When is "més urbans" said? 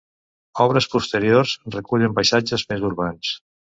2.73-3.35